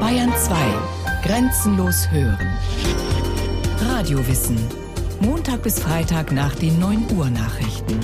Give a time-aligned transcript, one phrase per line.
[0.00, 1.22] Bayern 2.
[1.24, 2.58] Grenzenlos hören.
[3.80, 4.58] Radiowissen.
[5.20, 8.00] Montag bis Freitag nach den 9 Uhr Nachrichten.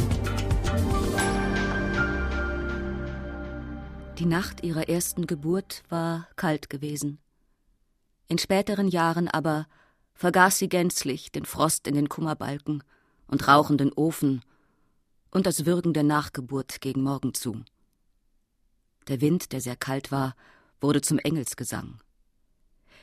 [4.19, 7.19] Die Nacht ihrer ersten Geburt war kalt gewesen.
[8.29, 9.67] In späteren Jahren aber
[10.15, 12.83] vergaß sie gänzlich den Frost in den Kummerbalken
[13.27, 14.43] und rauchenden Ofen
[15.31, 17.63] und das Würgen der Nachgeburt gegen morgen zu.
[19.11, 20.37] Der Wind, der sehr kalt war,
[20.81, 22.01] wurde zum Engelsgesang.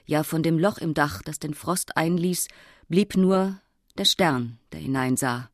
[0.06, 2.48] Ja, von dem Loch im Dach, das den Frost einließ,
[2.88, 3.60] blieb nur
[3.98, 5.52] der Stern, der hineinsah.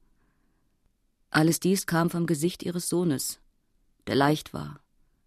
[1.31, 3.39] Alles dies kam vom Gesicht ihres Sohnes,
[4.05, 4.79] der leicht war,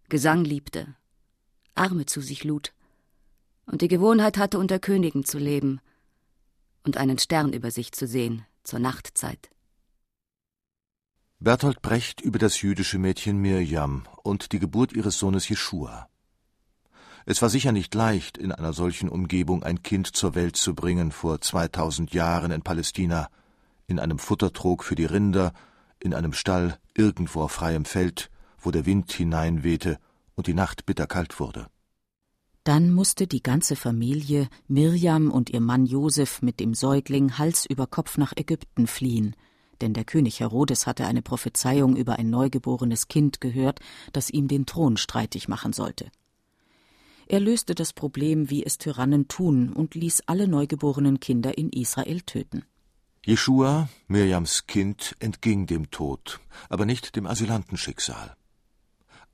[0.07, 0.95] Gesang liebte,
[1.75, 2.73] Arme zu sich lud
[3.65, 5.81] und die Gewohnheit hatte, unter Königen zu leben
[6.83, 9.49] und einen Stern über sich zu sehen zur Nachtzeit.
[11.39, 16.09] Bertolt Brecht über das jüdische Mädchen Mirjam und die Geburt ihres Sohnes Jeschua.
[17.27, 21.11] Es war sicher nicht leicht, in einer solchen Umgebung ein Kind zur Welt zu bringen
[21.11, 23.29] vor 2000 Jahren in Palästina,
[23.85, 25.53] in einem Futtertrog für die Rinder,
[25.99, 29.99] in einem Stall irgendwo auf freiem Feld, wo der Wind hineinwehte
[30.33, 31.67] und die Nacht bitterkalt wurde.
[32.63, 37.85] Dann musste die ganze Familie, Mirjam und ihr Mann Josef mit dem Säugling Hals über
[37.85, 39.35] Kopf nach Ägypten fliehen,
[39.81, 43.79] denn der König Herodes hatte eine Prophezeiung über ein neugeborenes Kind gehört,
[44.13, 46.11] das ihm den Thron streitig machen sollte.
[47.27, 52.21] Er löste das Problem, wie es Tyrannen tun, und ließ alle neugeborenen Kinder in Israel
[52.21, 52.63] töten.
[53.25, 56.39] Jeschua, Mirjams Kind, entging dem Tod,
[56.69, 58.37] aber nicht dem Asylantenschicksal.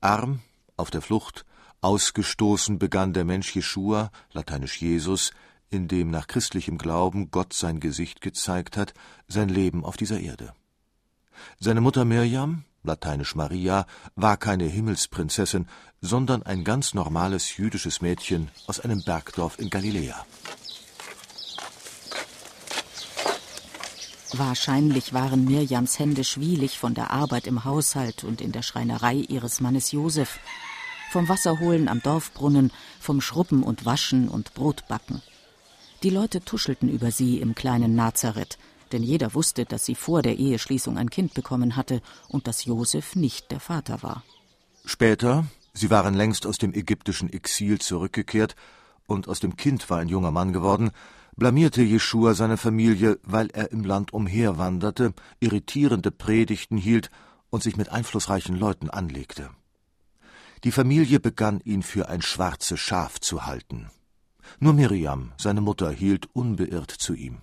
[0.00, 0.40] Arm,
[0.76, 1.44] auf der Flucht,
[1.80, 5.30] ausgestoßen begann der Mensch Jeschua, lateinisch Jesus,
[5.74, 8.94] in dem nach christlichem Glauben Gott sein Gesicht gezeigt hat,
[9.28, 10.54] sein Leben auf dieser Erde.
[11.58, 15.66] Seine Mutter Mirjam, lateinisch Maria, war keine Himmelsprinzessin,
[16.00, 20.24] sondern ein ganz normales jüdisches Mädchen aus einem Bergdorf in Galiläa.
[24.32, 29.60] Wahrscheinlich waren Mirjams Hände schwielig von der Arbeit im Haushalt und in der Schreinerei ihres
[29.60, 30.38] Mannes Josef,
[31.12, 35.22] vom Wasserholen am Dorfbrunnen, vom Schrubben und Waschen und Brotbacken.
[36.04, 38.58] Die Leute tuschelten über sie im kleinen Nazareth,
[38.92, 43.16] denn jeder wusste, dass sie vor der Eheschließung ein Kind bekommen hatte und dass Josef
[43.16, 44.22] nicht der Vater war.
[44.84, 48.54] Später, sie waren längst aus dem ägyptischen Exil zurückgekehrt
[49.06, 50.90] und aus dem Kind war ein junger Mann geworden,
[51.36, 57.08] blamierte Jeschua seine Familie, weil er im Land umherwanderte, irritierende Predigten hielt
[57.48, 59.48] und sich mit einflussreichen Leuten anlegte.
[60.64, 63.88] Die Familie begann ihn für ein schwarzes Schaf zu halten.
[64.60, 67.38] Nur Miriam, seine Mutter, hielt unbeirrt zu ihm.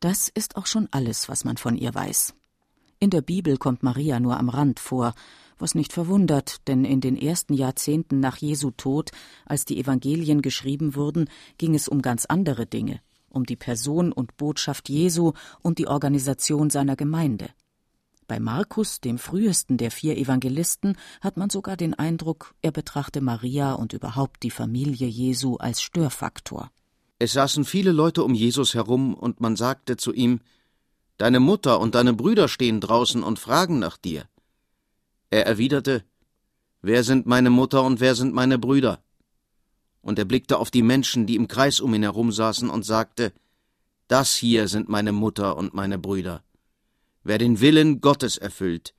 [0.00, 2.34] Das ist auch schon alles, was man von ihr weiß.
[2.98, 5.14] In der Bibel kommt Maria nur am Rand vor,
[5.58, 9.10] was nicht verwundert, denn in den ersten Jahrzehnten nach Jesu Tod,
[9.46, 11.28] als die Evangelien geschrieben wurden,
[11.58, 16.70] ging es um ganz andere Dinge, um die Person und Botschaft Jesu und die Organisation
[16.70, 17.50] seiner Gemeinde.
[18.32, 23.74] Bei Markus, dem frühesten der vier Evangelisten, hat man sogar den Eindruck, er betrachte Maria
[23.74, 26.70] und überhaupt die Familie Jesu als Störfaktor.
[27.18, 30.40] Es saßen viele Leute um Jesus herum, und man sagte zu ihm
[31.18, 34.24] Deine Mutter und deine Brüder stehen draußen und fragen nach dir.
[35.28, 36.02] Er erwiderte
[36.80, 39.02] Wer sind meine Mutter und wer sind meine Brüder?
[40.00, 43.34] Und er blickte auf die Menschen, die im Kreis um ihn herum saßen, und sagte
[44.08, 46.42] Das hier sind meine Mutter und meine Brüder.
[47.24, 48.94] Wer den Willen Gottes erfüllt,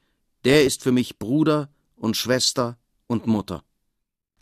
[0.45, 3.63] der ist für mich Bruder und Schwester und Mutter.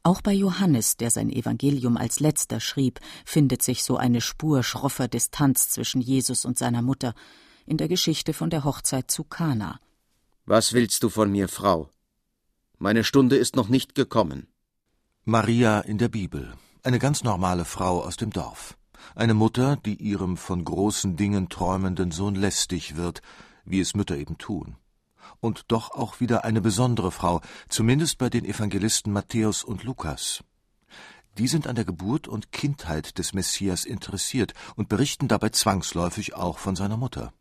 [0.04, 5.08] Auch bei Johannes, der sein Evangelium als letzter schrieb, findet sich so eine Spur schroffer
[5.08, 7.14] Distanz zwischen Jesus und seiner Mutter
[7.68, 9.80] in der Geschichte von der Hochzeit zu Kana.
[10.46, 11.90] Was willst du von mir, Frau?
[12.80, 14.48] Meine Stunde ist noch nicht gekommen.
[15.24, 18.76] Maria in der Bibel, eine ganz normale Frau aus dem Dorf.
[19.14, 23.22] Eine Mutter, die ihrem von großen Dingen träumenden Sohn lästig wird,
[23.72, 24.76] wie es Mütter eben tun
[25.40, 30.44] und doch auch wieder eine besondere Frau, zumindest bei den Evangelisten Matthäus und Lukas.
[31.38, 36.58] Die sind an der Geburt und Kindheit des Messias interessiert und berichten dabei zwangsläufig auch
[36.58, 37.34] von seiner Mutter.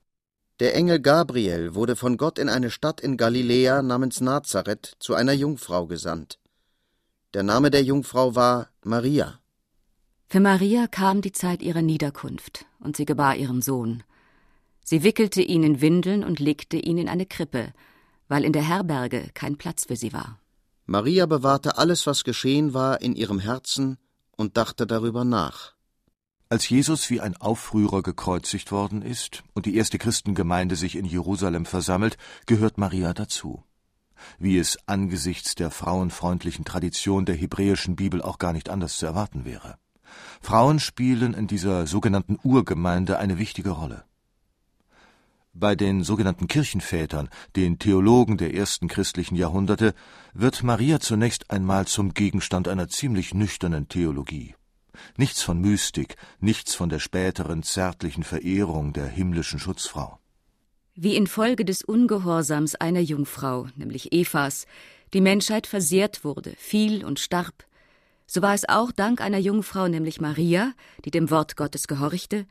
[0.60, 5.32] Der Engel Gabriel wurde von Gott in eine Stadt in Galiläa namens Nazareth zu einer
[5.32, 6.38] Jungfrau gesandt.
[7.34, 9.40] Der Name der Jungfrau war Maria.
[10.28, 14.04] Für Maria kam die Zeit ihrer Niederkunft, und sie gebar ihren Sohn.
[14.90, 17.72] Sie wickelte ihn in Windeln und legte ihn in eine Krippe,
[18.26, 20.40] weil in der Herberge kein Platz für sie war.
[20.84, 23.98] Maria bewahrte alles, was geschehen war, in ihrem Herzen
[24.36, 25.74] und dachte darüber nach.
[26.48, 31.66] Als Jesus wie ein Aufrührer gekreuzigt worden ist und die erste Christengemeinde sich in Jerusalem
[31.66, 32.16] versammelt,
[32.46, 33.62] gehört Maria dazu.
[34.40, 39.44] wie es angesichts der frauenfreundlichen Tradition der hebräischen Bibel auch gar nicht anders zu erwarten
[39.44, 39.76] wäre.
[40.40, 44.04] Frauen spielen in dieser sogenannten Urgemeinde eine wichtige Rolle.
[45.52, 49.94] Bei den sogenannten Kirchenvätern, den Theologen der ersten christlichen Jahrhunderte,
[50.32, 54.54] wird Maria zunächst einmal zum Gegenstand einer ziemlich nüchternen Theologie.
[55.16, 60.20] Nichts von Mystik, nichts von der späteren zärtlichen Verehrung der himmlischen Schutzfrau.
[60.94, 64.66] Wie infolge des Ungehorsams einer Jungfrau, nämlich Evas,
[65.12, 67.64] die Menschheit versehrt wurde, fiel und starb,
[68.32, 70.72] so war es auch dank einer Jungfrau, nämlich Maria,
[71.04, 72.46] die dem Wort Gottes gehorchte,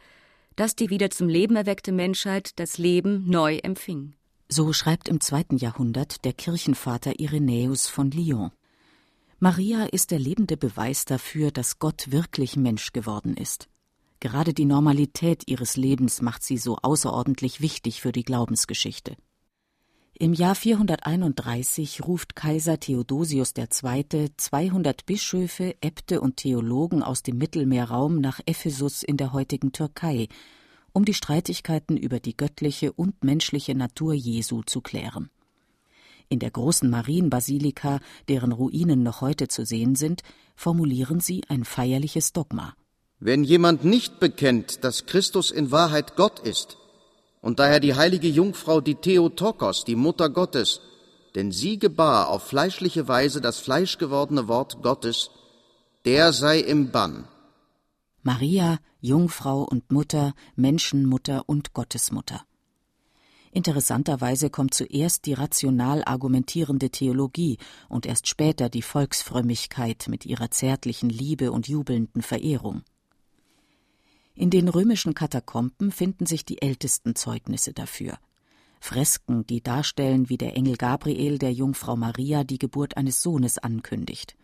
[0.60, 4.14] dass die wieder zum Leben erweckte Menschheit das Leben neu empfing.
[4.50, 8.52] So schreibt im zweiten Jahrhundert der Kirchenvater Irenäus von Lyon.
[9.40, 13.70] Maria ist der lebende Beweis dafür, dass Gott wirklich Mensch geworden ist.
[14.20, 19.16] Gerade die Normalität ihres Lebens macht sie so außerordentlich wichtig für die Glaubensgeschichte.
[20.22, 24.28] Im Jahr 431 ruft Kaiser Theodosius II.
[24.36, 30.28] 200 Bischöfe, Äbte und Theologen aus dem Mittelmeerraum nach Ephesus in der heutigen Türkei,
[30.92, 35.30] um die Streitigkeiten über die göttliche und menschliche Natur Jesu zu klären.
[36.28, 40.24] In der großen Marienbasilika, deren Ruinen noch heute zu sehen sind,
[40.58, 42.74] formulieren sie ein feierliches Dogma.
[43.22, 46.78] Wenn jemand nicht bekennt, dass Christus in Wahrheit Gott ist,
[47.42, 50.82] und daher die heilige Jungfrau die Theotokos, die Mutter Gottes,
[51.36, 55.30] denn sie gebar auf fleischliche Weise das fleischgewordene Wort Gottes,
[56.06, 57.28] der sei im Bann.
[58.24, 62.44] Maria, Jungfrau und Mutter, Menschenmutter und Gottesmutter.
[63.52, 67.58] Interessanterweise kommt zuerst die rational argumentierende Theologie
[67.88, 72.84] und erst später die Volksfrömmigkeit mit ihrer zärtlichen Liebe und jubelnden Verehrung.
[74.40, 78.18] In den römischen Katakomben finden sich die ältesten Zeugnisse dafür.
[78.80, 84.38] Fresken, die darstellen, wie der Engel Gabriel der Jungfrau Maria die Geburt eines Sohnes ankündigt.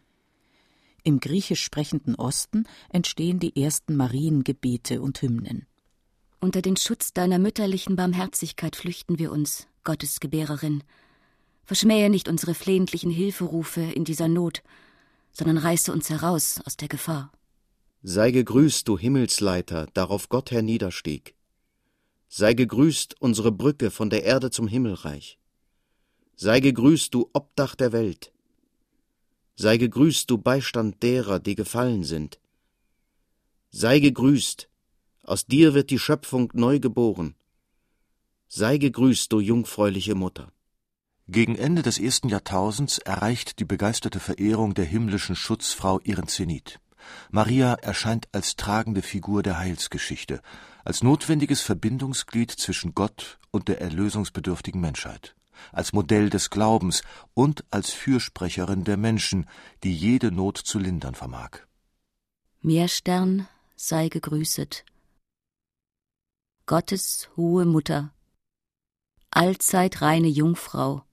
[1.04, 5.66] Im griechisch sprechenden Osten entstehen die ersten Mariengebete und Hymnen.
[6.42, 10.84] Unter den Schutz deiner mütterlichen Barmherzigkeit flüchten wir uns, Gottes Gebärerin.
[11.64, 14.62] Verschmähe nicht unsere flehentlichen Hilferufe in dieser Not,
[15.32, 17.32] sondern reiße uns heraus aus der Gefahr.
[18.08, 21.34] Sei gegrüßt, du Himmelsleiter, darauf Gott herniederstieg.
[22.28, 25.40] Sei gegrüßt, unsere Brücke von der Erde zum Himmelreich.
[26.36, 28.32] Sei gegrüßt, du Obdach der Welt.
[29.56, 32.40] Sei gegrüßt, du Beistand derer, die gefallen sind.
[33.72, 34.70] Sei gegrüßt,
[35.24, 37.34] aus dir wird die Schöpfung neu geboren.
[38.48, 40.52] Sei gegrüßt, du jungfräuliche Mutter.
[41.28, 46.80] Gegen Ende des ersten Jahrtausends erreicht die begeisterte Verehrung der himmlischen Schutzfrau ihren Zenit.
[47.30, 50.42] Maria erscheint als tragende Figur der Heilsgeschichte,
[50.84, 55.36] als notwendiges Verbindungsglied zwischen Gott und der erlösungsbedürftigen Menschheit,
[55.72, 57.02] als Modell des Glaubens
[57.34, 59.48] und als Fürsprecherin der Menschen,
[59.84, 61.60] die jede Not zu lindern vermag.
[62.62, 64.86] Meerstern sei gegrüßet,
[66.66, 68.14] Gottes hohe Mutter,
[69.30, 71.04] allzeit reine Jungfrau,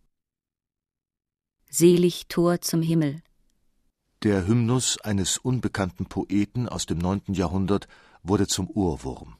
[1.68, 3.22] selig Tor zum Himmel.
[4.22, 7.88] Der Hymnus eines unbekannten Poeten aus dem neunten Jahrhundert
[8.22, 9.34] wurde zum Urwurm.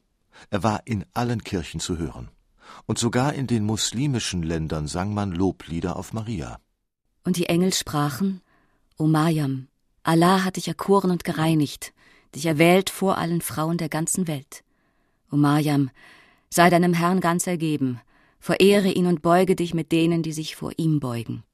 [0.50, 2.30] Er war in allen Kirchen zu hören.
[2.86, 6.58] Und sogar in den muslimischen Ländern sang man Loblieder auf Maria.
[7.22, 8.40] Und die Engel sprachen,
[8.98, 9.68] O Mariam,
[10.02, 11.92] Allah hat dich erkoren und gereinigt,
[12.34, 14.64] dich erwählt vor allen Frauen der ganzen Welt.
[15.30, 15.90] O Mariam,
[16.50, 18.00] sei deinem Herrn ganz ergeben,
[18.40, 21.44] verehre ihn und beuge dich mit denen, die sich vor ihm beugen.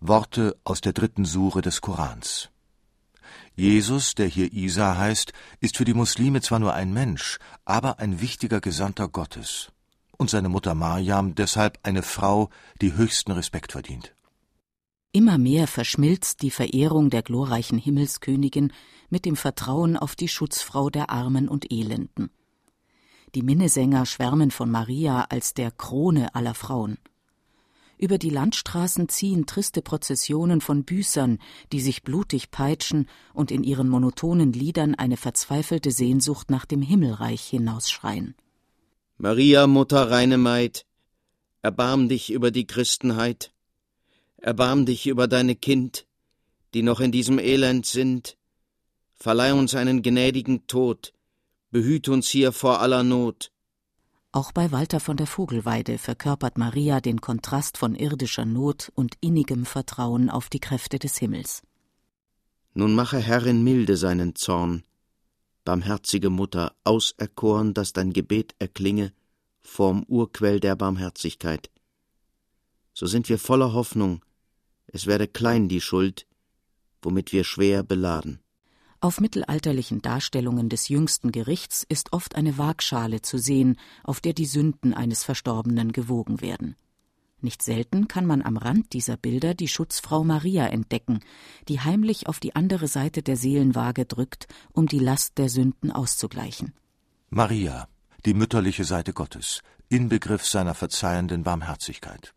[0.00, 2.50] Worte aus der dritten Sure des Korans.
[3.54, 8.20] Jesus, der hier Isa heißt, ist für die Muslime zwar nur ein Mensch, aber ein
[8.20, 9.72] wichtiger Gesandter Gottes.
[10.18, 12.50] Und seine Mutter Mariam deshalb eine Frau,
[12.82, 14.14] die höchsten Respekt verdient.
[15.12, 18.72] Immer mehr verschmilzt die Verehrung der glorreichen Himmelskönigin
[19.08, 22.30] mit dem Vertrauen auf die Schutzfrau der Armen und Elenden.
[23.34, 26.98] Die Minnesänger schwärmen von Maria als der Krone aller Frauen.
[27.98, 31.38] Über die Landstraßen ziehen triste Prozessionen von Büßern,
[31.72, 37.42] die sich blutig peitschen und in ihren monotonen Liedern eine verzweifelte Sehnsucht nach dem Himmelreich
[37.42, 38.34] hinausschreien.
[39.16, 40.84] Maria, Mutter, reine Maid,
[41.62, 43.52] erbarm dich über die Christenheit,
[44.36, 46.06] erbarm dich über deine Kind,
[46.74, 48.36] die noch in diesem Elend sind,
[49.14, 51.14] verleih uns einen gnädigen Tod,
[51.70, 53.50] behüt uns hier vor aller Not.
[54.36, 59.64] Auch bei Walter von der Vogelweide verkörpert Maria den Kontrast von irdischer Not und innigem
[59.64, 61.62] Vertrauen auf die Kräfte des Himmels.
[62.74, 64.82] Nun mache Herrin milde seinen Zorn,
[65.64, 69.14] barmherzige Mutter, auserkoren, dass dein Gebet erklinge
[69.62, 71.70] vorm Urquell der Barmherzigkeit.
[72.92, 74.22] so sind wir voller Hoffnung,
[74.86, 76.26] es werde klein die Schuld,
[77.00, 78.40] womit wir schwer beladen.
[79.00, 84.46] Auf mittelalterlichen Darstellungen des jüngsten Gerichts ist oft eine Waagschale zu sehen, auf der die
[84.46, 86.76] Sünden eines Verstorbenen gewogen werden.
[87.42, 91.20] Nicht selten kann man am Rand dieser Bilder die Schutzfrau Maria entdecken,
[91.68, 96.72] die heimlich auf die andere Seite der Seelenwaage drückt, um die Last der Sünden auszugleichen.
[97.28, 97.88] Maria,
[98.24, 99.60] die mütterliche Seite Gottes,
[99.90, 102.32] Inbegriff seiner verzeihenden Barmherzigkeit.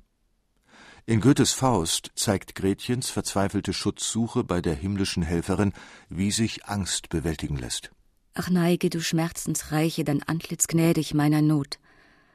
[1.10, 5.74] In Goethes Faust zeigt Gretchens verzweifelte Schutzsuche bei der himmlischen Helferin,
[6.08, 7.90] wie sich Angst bewältigen lässt.
[8.36, 11.80] Ach neige, du Schmerzensreiche, dein Antlitz gnädig meiner Not.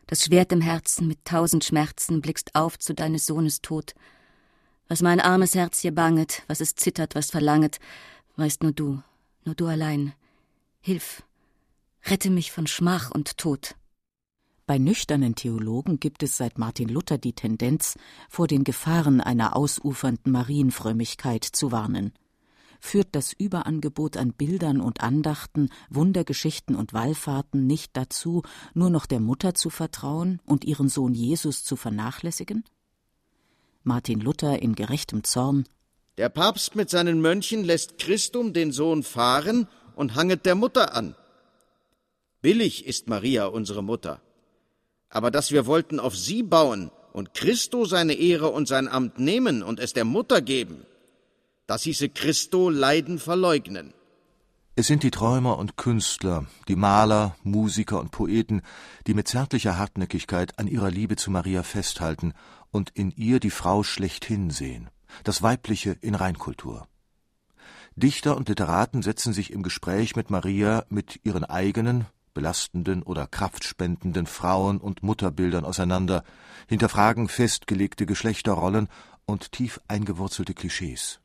[0.08, 3.94] Das Schwert im Herzen mit tausend Schmerzen blickst auf zu deines Sohnes Tod.
[4.88, 7.78] Was mein armes Herz hier banget, was es zittert, was verlanget,
[8.34, 9.00] weißt nur du,
[9.44, 10.14] nur du allein.
[10.80, 11.22] Hilf,
[12.06, 13.76] rette mich von Schmach und Tod.
[14.66, 17.98] Bei nüchternen Theologen gibt es seit Martin Luther die Tendenz,
[18.30, 22.14] vor den Gefahren einer ausufernden Marienfrömmigkeit zu warnen.
[22.80, 28.42] Führt das Überangebot an Bildern und Andachten, Wundergeschichten und Wallfahrten nicht dazu,
[28.72, 32.64] nur noch der Mutter zu vertrauen und ihren Sohn Jesus zu vernachlässigen?
[33.82, 35.66] Martin Luther in gerechtem Zorn
[36.16, 41.14] Der Papst mit seinen Mönchen lässt Christum den Sohn fahren und hanget der Mutter an.
[42.40, 44.22] Billig ist Maria unsere Mutter
[45.14, 49.62] aber dass wir wollten auf sie bauen und Christo seine Ehre und sein Amt nehmen
[49.62, 50.84] und es der Mutter geben,
[51.66, 53.94] das hieße Christo Leiden verleugnen.
[54.76, 58.62] Es sind die Träumer und Künstler, die Maler, Musiker und Poeten,
[59.06, 62.34] die mit zärtlicher Hartnäckigkeit an ihrer Liebe zu Maria festhalten
[62.72, 64.90] und in ihr die Frau schlechthin sehen,
[65.22, 66.88] das Weibliche in Reinkultur.
[67.94, 74.26] Dichter und Literaten setzen sich im Gespräch mit Maria mit ihren eigenen, belastenden oder kraftspendenden
[74.26, 76.24] Frauen- und Mutterbildern auseinander,
[76.68, 78.88] hinterfragen festgelegte Geschlechterrollen
[79.24, 81.20] und tief eingewurzelte Klischees.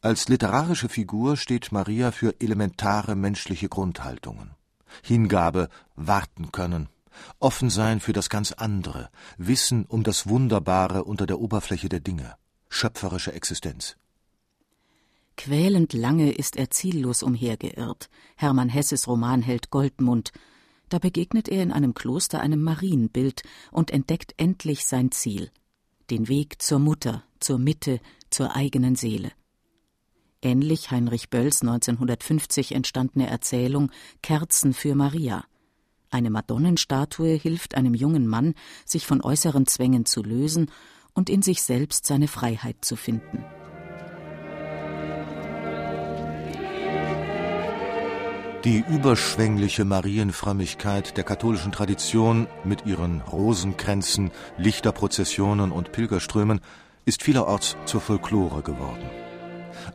[0.00, 4.50] Als literarische Figur steht Maria für elementare menschliche Grundhaltungen.
[5.02, 6.88] Hingabe, warten können,
[7.40, 12.36] offen sein für das ganz andere, Wissen um das Wunderbare unter der Oberfläche der Dinge,
[12.68, 13.96] schöpferische Existenz.
[15.36, 18.08] Quälend lange ist er ziellos umhergeirrt.
[18.36, 20.32] Hermann Hesses Romanheld Goldmund.
[20.88, 25.50] Da begegnet er in einem Kloster einem Marienbild und entdeckt endlich sein Ziel.
[26.10, 28.00] Den Weg zur Mutter, zur Mitte,
[28.30, 29.32] zur eigenen Seele.
[30.42, 33.90] Ähnlich Heinrich Bölls 1950 entstandene Erzählung
[34.22, 35.44] Kerzen für Maria.
[36.10, 40.70] Eine Madonnenstatue hilft einem jungen Mann, sich von äußeren Zwängen zu lösen
[41.14, 43.44] und in sich selbst seine Freiheit zu finden.
[48.64, 56.60] Die überschwängliche Marienfrömmigkeit der katholischen Tradition mit ihren Rosenkränzen, Lichterprozessionen und Pilgerströmen
[57.04, 59.04] ist vielerorts zur Folklore geworden.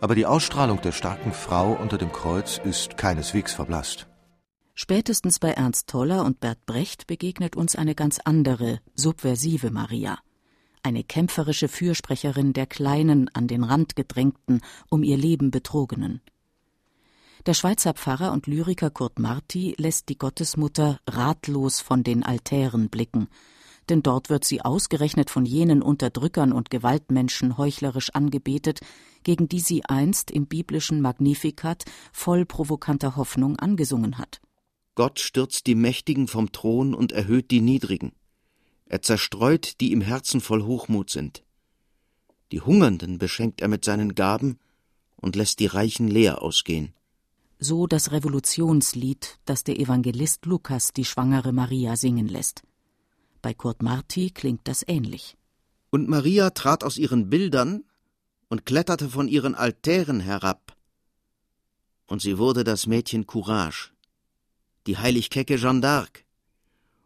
[0.02, 4.06] Aber die Ausstrahlung der starken Frau unter dem Kreuz ist keineswegs verblasst.
[4.76, 10.20] Spätestens bei Ernst Toller und Bert Brecht begegnet uns eine ganz andere, subversive Maria.
[10.84, 14.62] Eine kämpferische Fürsprecherin der kleinen, an den Rand gedrängten,
[14.92, 16.22] um ihr Leben betrogenen.
[17.46, 23.30] Der Schweizer Pfarrer und Lyriker Kurt Marti lässt die Gottesmutter ratlos von den Altären blicken,
[23.88, 28.82] denn dort wird sie ausgerechnet von jenen Unterdrückern und Gewaltmenschen heuchlerisch angebetet,
[29.24, 34.42] gegen die sie einst im biblischen Magnificat voll provokanter Hoffnung angesungen hat.
[34.96, 38.12] Gott stürzt die Mächtigen vom Thron und erhöht die Niedrigen.
[38.86, 41.46] Er zerstreut, die im Herzen voll Hochmut sind.
[42.52, 44.60] Die Hungernden beschenkt er mit seinen Gaben
[45.16, 46.94] und lässt die Reichen leer ausgehen
[47.60, 52.64] so das Revolutionslied, das der Evangelist Lukas die schwangere Maria singen lässt.
[53.42, 55.38] Bei Kurt Marti klingt das ähnlich.
[55.92, 57.84] Und Maria trat aus ihren Bildern
[58.48, 60.76] und kletterte von ihren Altären herab.
[62.08, 63.92] Und sie wurde das Mädchen Courage,
[64.88, 66.24] die heilig kecke Jeanne d'Arc,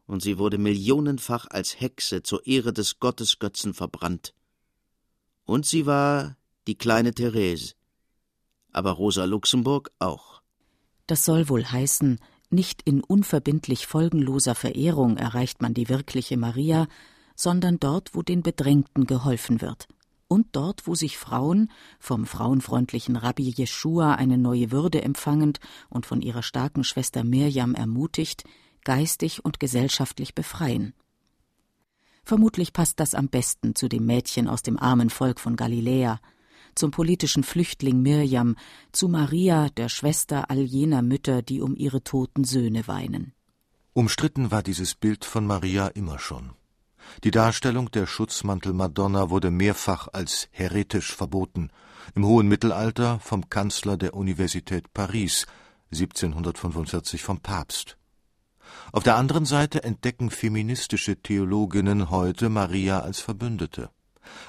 [0.05, 4.33] und sie wurde millionenfach als Hexe zur Ehre des Gottesgötzen verbrannt.
[5.45, 7.74] Und sie war die kleine Therese,
[8.72, 10.32] aber Rosa Luxemburg auch.
[11.07, 12.19] Das soll wohl heißen,
[12.50, 16.88] nicht in unverbindlich folgenloser Verehrung erreicht man die wirkliche Maria,
[17.36, 19.88] sondern dort, wo den Bedrängten geholfen wird.
[20.27, 26.22] Und dort, wo sich Frauen, vom frauenfreundlichen Rabbi Jeschua eine neue Würde empfangend und von
[26.22, 28.43] ihrer starken Schwester Mirjam ermutigt,
[28.83, 30.93] geistig und gesellschaftlich befreien.
[32.24, 36.19] Vermutlich passt das am besten zu dem Mädchen aus dem armen Volk von Galiläa,
[36.75, 38.56] zum politischen Flüchtling Mirjam,
[38.92, 43.34] zu Maria, der Schwester all jener Mütter, die um ihre toten Söhne weinen.
[43.94, 46.51] Umstritten war dieses Bild von Maria immer schon.
[47.24, 51.70] Die Darstellung der Schutzmantel-Madonna wurde mehrfach als heretisch verboten,
[52.15, 55.46] im hohen Mittelalter vom Kanzler der Universität Paris,
[55.92, 57.98] 1745 vom Papst.
[58.92, 63.89] Auf der anderen Seite entdecken feministische Theologinnen heute Maria als Verbündete,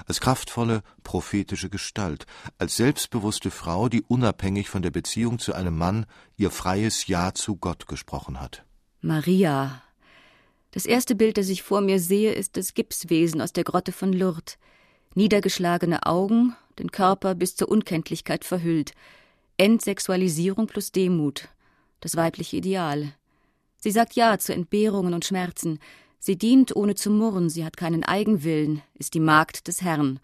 [0.05, 2.25] als kraftvolle, prophetische Gestalt,
[2.57, 6.05] als selbstbewusste Frau, die unabhängig von der Beziehung zu einem Mann
[6.37, 8.63] ihr freies Ja zu Gott gesprochen hat.
[9.01, 9.81] Maria.
[10.71, 14.11] Das erste Bild, das ich vor mir sehe, ist das Gipswesen aus der Grotte von
[14.11, 14.57] Lourdes.
[15.13, 18.91] Niedergeschlagene Augen, den Körper bis zur Unkenntlichkeit verhüllt.
[19.57, 21.47] Entsexualisierung plus Demut.
[22.01, 23.13] Das weibliche Ideal.
[23.77, 25.79] Sie sagt Ja zu Entbehrungen und Schmerzen.
[26.27, 30.19] Sie dient ohne zu murren, sie hat keinen Eigenwillen, ist die Magd des Herrn.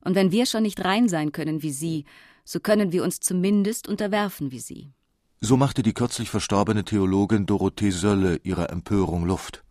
[0.00, 2.06] Und wenn wir schon nicht rein sein können wie sie,
[2.46, 4.94] so können wir uns zumindest unterwerfen wie sie.
[5.42, 9.64] So machte die kürzlich verstorbene Theologin Dorothee Sölle ihrer Empörung Luft.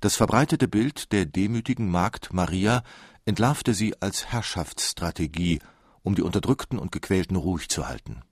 [0.00, 2.82] Das verbreitete Bild der demütigen Magd Maria
[3.24, 5.60] entlarvte sie als Herrschaftsstrategie,
[6.02, 8.22] um die Unterdrückten und Gequälten ruhig zu halten.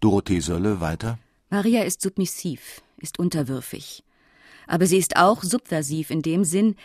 [0.00, 4.02] Dorothee Sölle weiter Maria ist submissiv, ist unterwürfig.
[4.72, 6.76] Aber sie ist auch subversiv in dem Sinn,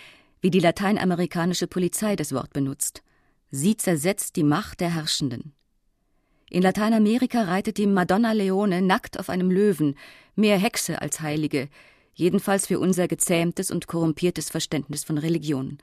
[0.41, 3.01] wie die lateinamerikanische Polizei das Wort benutzt.
[3.49, 5.53] Sie zersetzt die Macht der Herrschenden.
[6.49, 9.95] In Lateinamerika reitet die Madonna Leone nackt auf einem Löwen,
[10.35, 11.69] mehr Hexe als Heilige,
[12.13, 15.77] jedenfalls für unser gezähmtes und korrumpiertes Verständnis von Religion.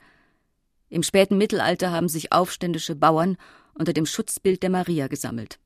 [0.89, 3.35] Im späten Mittelalter haben sich aufständische Bauern
[3.73, 5.57] unter dem Schutzbild der Maria gesammelt.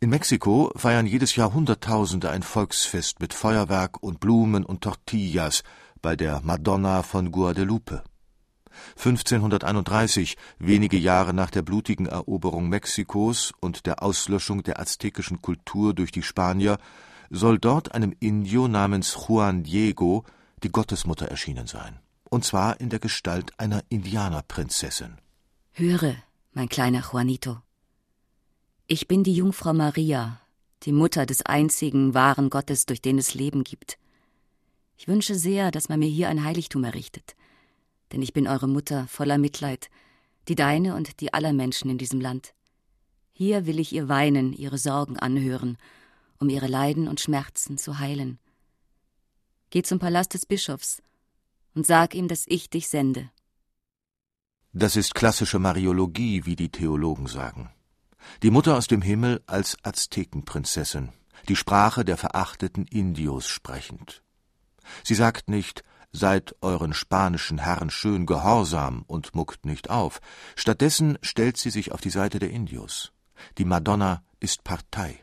[0.00, 5.62] In Mexiko feiern jedes Jahr Hunderttausende ein Volksfest mit Feuerwerk und Blumen und Tortillas
[6.02, 8.02] bei der Madonna von Guadalupe.
[8.96, 16.12] 1531, wenige Jahre nach der blutigen Eroberung Mexikos und der Auslöschung der aztekischen Kultur durch
[16.12, 16.78] die Spanier,
[17.30, 20.24] soll dort einem Indio namens Juan Diego
[20.62, 21.98] die Gottesmutter erschienen sein,
[22.30, 25.18] und zwar in der Gestalt einer Indianerprinzessin.
[25.72, 26.16] Höre,
[26.52, 27.58] mein kleiner Juanito.
[28.86, 30.38] Ich bin die Jungfrau Maria,
[30.82, 33.96] die Mutter des einzigen wahren Gottes, durch den es Leben gibt.
[34.98, 37.34] Ich wünsche sehr, dass man mir hier ein Heiligtum errichtet,
[38.12, 39.88] denn ich bin eure Mutter voller Mitleid,
[40.48, 42.52] die deine und die aller Menschen in diesem Land.
[43.32, 45.78] Hier will ich ihr weinen, ihre Sorgen anhören,
[46.38, 48.38] um ihre Leiden und Schmerzen zu heilen.
[49.70, 51.02] Geh zum Palast des Bischofs
[51.74, 53.30] und sag ihm, dass ich dich sende.
[54.74, 57.73] Das ist klassische Mariologie, wie die Theologen sagen.
[58.42, 61.10] Die Mutter aus dem Himmel als Aztekenprinzessin,
[61.48, 64.22] die Sprache der verachteten Indios sprechend.
[65.02, 65.82] Sie sagt nicht,
[66.12, 70.20] seid euren spanischen Herren schön gehorsam und muckt nicht auf.
[70.56, 73.12] Stattdessen stellt sie sich auf die Seite der Indios.
[73.58, 75.20] Die Madonna ist Partei.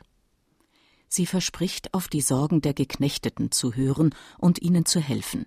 [1.07, 5.45] Sie verspricht, auf die Sorgen der Geknechteten zu hören und ihnen zu helfen.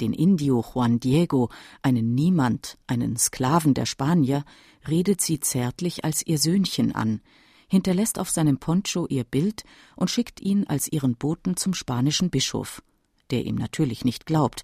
[0.00, 1.50] Den Indio Juan Diego,
[1.82, 4.44] einen Niemand, einen Sklaven der Spanier,
[4.88, 7.20] redet sie zärtlich als ihr Söhnchen an,
[7.68, 9.64] hinterlässt auf seinem Poncho ihr Bild
[9.96, 12.82] und schickt ihn als ihren Boten zum spanischen Bischof,
[13.30, 14.62] der ihm natürlich nicht glaubt,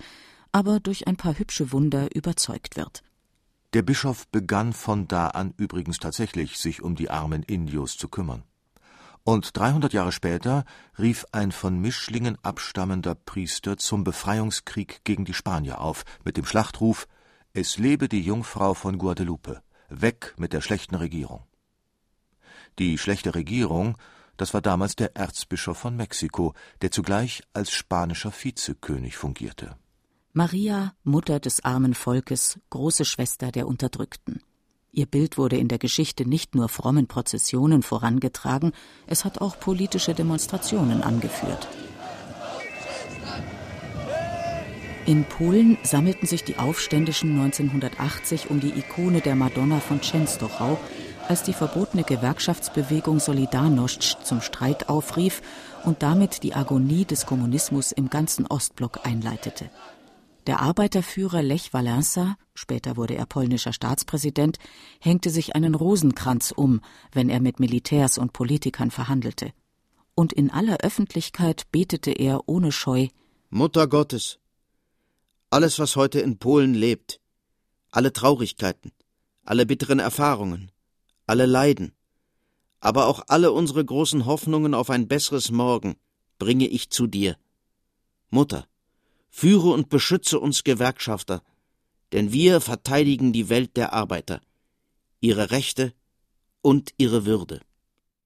[0.53, 3.03] aber durch ein paar hübsche Wunder überzeugt wird.
[3.73, 8.45] Der Bischof begann von da an übrigens tatsächlich, sich um die armen Indios zu kümmern.
[9.25, 10.65] Und 300 Jahre später
[10.99, 17.07] rief ein von Mischlingen abstammender Priester zum Befreiungskrieg gegen die Spanier auf, mit dem Schlachtruf
[17.53, 21.45] Es lebe die Jungfrau von Guadalupe, weg mit der schlechten Regierung.
[22.79, 23.97] Die schlechte Regierung,
[24.37, 29.77] das war damals der Erzbischof von Mexiko, der zugleich als spanischer Vizekönig fungierte.
[30.33, 34.43] Maria, Mutter des armen Volkes, große Schwester der Unterdrückten.
[34.95, 38.73] Ihr Bild wurde in der Geschichte nicht nur frommen Prozessionen vorangetragen,
[39.07, 41.67] es hat auch politische Demonstrationen angeführt.
[45.07, 50.79] In Polen sammelten sich die Aufständischen 1980 um die Ikone der Madonna von Częstochow,
[51.27, 55.41] als die verbotene Gewerkschaftsbewegung Solidarność zum Streik aufrief
[55.85, 59.71] und damit die Agonie des Kommunismus im ganzen Ostblock einleitete.
[60.47, 64.59] Der Arbeiterführer Lech Wałęsa, später wurde er polnischer Staatspräsident,
[65.01, 66.81] hängte sich einen Rosenkranz um,
[67.13, 69.53] wenn er mit Militärs und Politikern verhandelte.
[70.17, 73.09] Und in aller Öffentlichkeit betete er ohne Scheu
[73.51, 74.39] Mutter Gottes,
[75.51, 77.21] alles, was heute in Polen lebt,
[77.91, 78.91] alle Traurigkeiten,
[79.45, 80.73] alle bitteren Erfahrungen,
[81.27, 81.93] alle Leiden,
[82.81, 85.97] aber auch alle unsere großen Hoffnungen auf ein besseres Morgen
[86.39, 87.37] bringe ich zu dir.
[88.31, 88.67] Mutter,
[89.33, 91.43] führe und beschütze uns Gewerkschafter,
[92.13, 94.41] denn wir verteidigen die Welt der Arbeiter,
[95.21, 95.95] ihre Rechte
[96.61, 97.61] und ihre Würde.